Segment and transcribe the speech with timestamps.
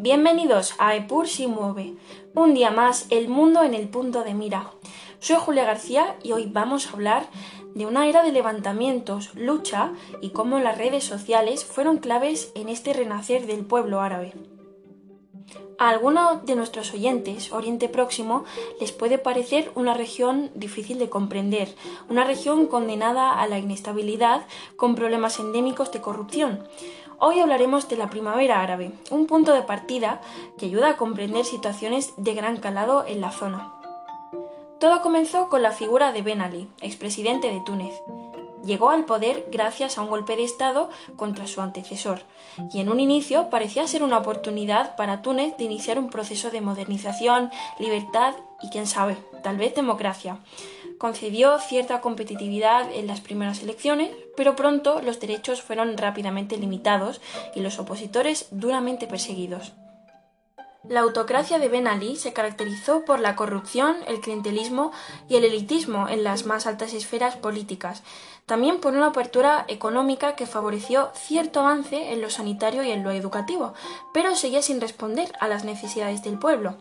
[0.00, 1.96] Bienvenidos a Epur si mueve.
[2.32, 4.70] Un día más, el mundo en el punto de mira.
[5.18, 7.26] Soy Julia García y hoy vamos a hablar
[7.74, 12.92] de una era de levantamientos, lucha y cómo las redes sociales fueron claves en este
[12.92, 14.34] renacer del pueblo árabe.
[15.80, 18.44] A algunos de nuestros oyentes, Oriente Próximo
[18.80, 21.74] les puede parecer una región difícil de comprender,
[22.08, 24.46] una región condenada a la inestabilidad
[24.76, 26.64] con problemas endémicos de corrupción.
[27.20, 30.20] Hoy hablaremos de la primavera árabe, un punto de partida
[30.56, 33.72] que ayuda a comprender situaciones de gran calado en la zona.
[34.78, 37.92] Todo comenzó con la figura de Ben Ali, expresidente de Túnez.
[38.64, 42.20] Llegó al poder gracias a un golpe de Estado contra su antecesor,
[42.72, 46.60] y en un inicio parecía ser una oportunidad para Túnez de iniciar un proceso de
[46.60, 50.38] modernización, libertad y, quién sabe, tal vez democracia.
[50.98, 57.20] Concedió cierta competitividad en las primeras elecciones, pero pronto los derechos fueron rápidamente limitados
[57.54, 59.72] y los opositores duramente perseguidos.
[60.88, 64.90] La autocracia de Ben Ali se caracterizó por la corrupción, el clientelismo
[65.28, 68.02] y el elitismo en las más altas esferas políticas,
[68.46, 73.10] también por una apertura económica que favoreció cierto avance en lo sanitario y en lo
[73.10, 73.74] educativo,
[74.14, 76.76] pero seguía sin responder a las necesidades del pueblo.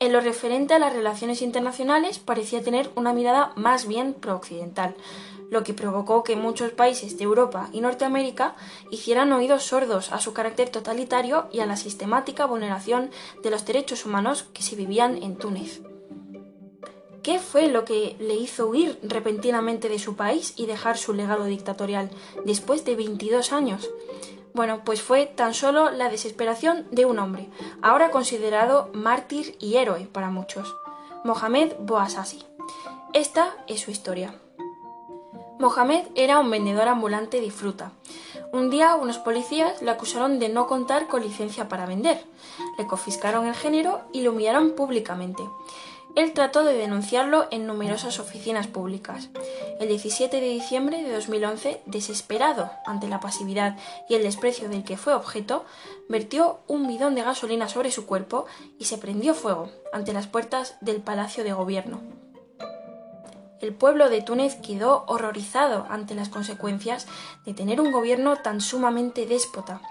[0.00, 4.94] En lo referente a las relaciones internacionales parecía tener una mirada más bien pro-occidental,
[5.50, 8.56] lo que provocó que muchos países de Europa y Norteamérica
[8.90, 13.10] hicieran oídos sordos a su carácter totalitario y a la sistemática vulneración
[13.42, 15.82] de los derechos humanos que se vivían en Túnez.
[17.22, 21.44] ¿Qué fue lo que le hizo huir repentinamente de su país y dejar su legado
[21.44, 22.08] dictatorial
[22.46, 23.90] después de 22 años?
[24.52, 27.48] Bueno, pues fue tan solo la desesperación de un hombre,
[27.82, 30.74] ahora considerado mártir y héroe para muchos,
[31.24, 32.44] Mohamed Bouazizi.
[33.12, 34.34] Esta es su historia.
[35.60, 37.92] Mohamed era un vendedor ambulante de fruta.
[38.52, 42.24] Un día unos policías le acusaron de no contar con licencia para vender.
[42.78, 45.42] Le confiscaron el género y lo humillaron públicamente.
[46.16, 49.28] Él trató de denunciarlo en numerosas oficinas públicas.
[49.78, 53.76] El 17 de diciembre de 2011, desesperado ante la pasividad
[54.08, 55.64] y el desprecio del que fue objeto,
[56.08, 58.46] vertió un bidón de gasolina sobre su cuerpo
[58.78, 62.00] y se prendió fuego ante las puertas del Palacio de Gobierno.
[63.60, 67.06] El pueblo de Túnez quedó horrorizado ante las consecuencias
[67.44, 69.82] de tener un gobierno tan sumamente déspota.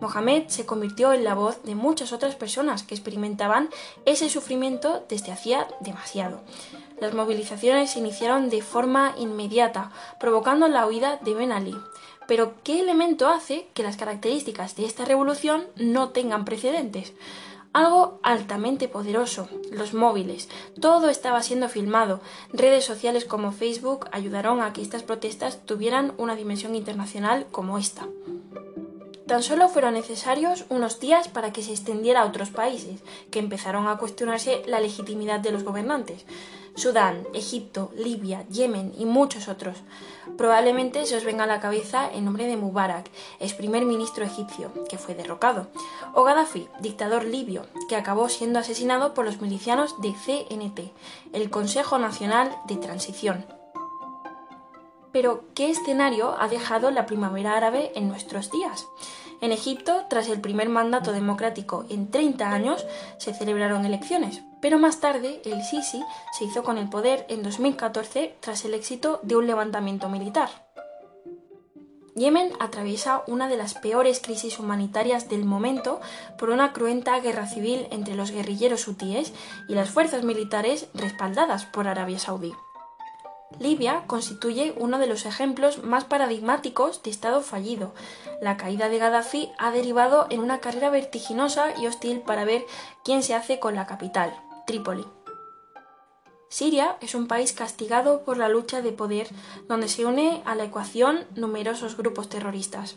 [0.00, 3.68] Mohamed se convirtió en la voz de muchas otras personas que experimentaban
[4.04, 6.40] ese sufrimiento desde hacía demasiado.
[7.00, 11.76] Las movilizaciones se iniciaron de forma inmediata, provocando la huida de Ben Ali.
[12.28, 17.12] Pero, ¿qué elemento hace que las características de esta revolución no tengan precedentes?
[17.72, 20.48] Algo altamente poderoso, los móviles.
[20.80, 22.20] Todo estaba siendo filmado.
[22.52, 28.06] Redes sociales como Facebook ayudaron a que estas protestas tuvieran una dimensión internacional como esta.
[29.32, 33.00] Tan solo fueron necesarios unos días para que se extendiera a otros países,
[33.30, 36.26] que empezaron a cuestionarse la legitimidad de los gobernantes.
[36.74, 39.78] Sudán, Egipto, Libia, Yemen y muchos otros.
[40.36, 43.10] Probablemente se os venga a la cabeza el nombre de Mubarak,
[43.40, 45.68] ex primer ministro egipcio, que fue derrocado,
[46.12, 50.92] o Gaddafi, dictador libio, que acabó siendo asesinado por los milicianos de CNT,
[51.32, 53.61] el Consejo Nacional de Transición.
[55.12, 58.86] Pero, ¿qué escenario ha dejado la primavera árabe en nuestros días?
[59.42, 62.86] En Egipto, tras el primer mandato democrático en 30 años,
[63.18, 66.02] se celebraron elecciones, pero más tarde el Sisi
[66.38, 70.48] se hizo con el poder en 2014 tras el éxito de un levantamiento militar.
[72.14, 76.00] Yemen atraviesa una de las peores crisis humanitarias del momento
[76.38, 79.32] por una cruenta guerra civil entre los guerrilleros hutíes
[79.68, 82.52] y las fuerzas militares respaldadas por Arabia Saudí.
[83.58, 87.94] Libia constituye uno de los ejemplos más paradigmáticos de Estado fallido.
[88.40, 92.64] La caída de Gaddafi ha derivado en una carrera vertiginosa y hostil para ver
[93.04, 94.34] quién se hace con la capital,
[94.66, 95.04] Trípoli.
[96.48, 99.28] Siria es un país castigado por la lucha de poder
[99.68, 102.96] donde se une a la ecuación numerosos grupos terroristas.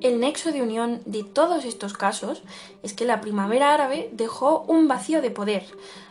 [0.00, 2.42] El nexo de unión de todos estos casos
[2.82, 5.64] es que la primavera árabe dejó un vacío de poder,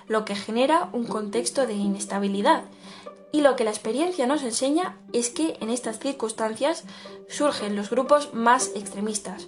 [0.07, 2.63] lo que genera un contexto de inestabilidad.
[3.31, 6.85] Y lo que la experiencia nos enseña es que en estas circunstancias
[7.27, 9.47] surgen los grupos más extremistas.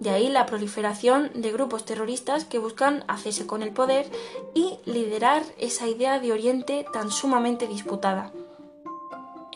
[0.00, 4.10] De ahí la proliferación de grupos terroristas que buscan hacerse con el poder
[4.54, 8.32] y liderar esa idea de Oriente tan sumamente disputada.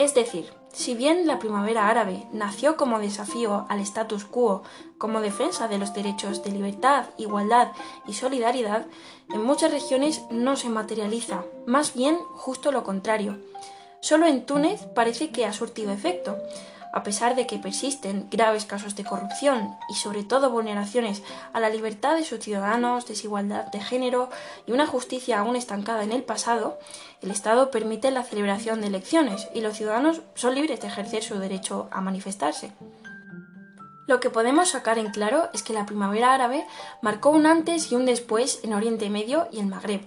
[0.02, 4.64] Es decir, si bien la primavera árabe nació como desafío al status quo,
[4.98, 7.68] como defensa de los derechos de libertad, igualdad
[8.08, 8.86] y solidaridad,
[9.32, 13.38] en muchas regiones no se materializa, más bien justo lo contrario.
[14.00, 16.36] Solo en Túnez parece que ha surtido efecto.
[16.92, 21.22] A pesar de que persisten graves casos de corrupción y sobre todo vulneraciones
[21.54, 24.28] a la libertad de sus ciudadanos, desigualdad de género
[24.66, 26.78] y una justicia aún estancada en el pasado,
[27.22, 31.38] el Estado permite la celebración de elecciones y los ciudadanos son libres de ejercer su
[31.38, 32.72] derecho a manifestarse.
[34.06, 36.66] Lo que podemos sacar en claro es que la primavera árabe
[37.00, 40.02] marcó un antes y un después en Oriente Medio y el Magreb.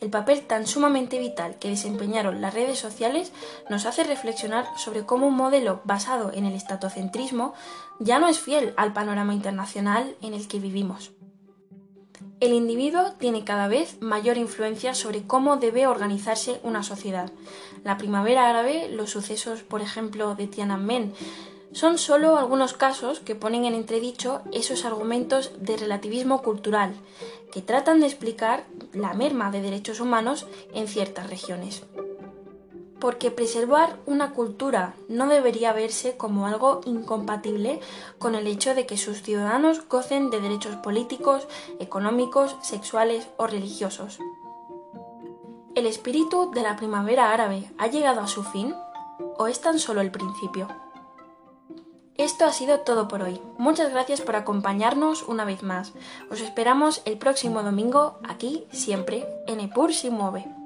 [0.00, 3.32] El papel tan sumamente vital que desempeñaron las redes sociales
[3.68, 7.52] nos hace reflexionar sobre cómo un modelo basado en el estatocentrismo
[7.98, 11.10] ya no es fiel al panorama internacional en el que vivimos.
[12.40, 17.32] El individuo tiene cada vez mayor influencia sobre cómo debe organizarse una sociedad.
[17.82, 21.12] La primavera árabe, los sucesos, por ejemplo, de Tiananmen,
[21.72, 26.94] son solo algunos casos que ponen en entredicho esos argumentos de relativismo cultural
[27.52, 31.82] que tratan de explicar la merma de derechos humanos en ciertas regiones
[33.00, 37.80] porque preservar una cultura no debería verse como algo incompatible
[38.18, 41.46] con el hecho de que sus ciudadanos gocen de derechos políticos,
[41.78, 44.18] económicos, sexuales o religiosos.
[45.74, 48.74] ¿El espíritu de la primavera árabe ha llegado a su fin
[49.36, 50.66] o es tan solo el principio?
[52.18, 53.40] Esto ha sido todo por hoy.
[53.58, 55.92] Muchas gracias por acompañarnos una vez más.
[56.32, 60.57] Os esperamos el próximo domingo aquí siempre en Epur si mueve.